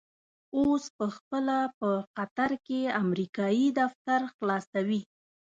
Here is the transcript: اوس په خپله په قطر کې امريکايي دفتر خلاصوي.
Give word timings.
اوس 0.57 0.83
په 0.97 1.05
خپله 1.15 1.57
په 1.79 1.89
قطر 2.17 2.51
کې 2.65 2.81
امريکايي 3.03 3.67
دفتر 3.79 4.19
خلاصوي. 4.35 5.01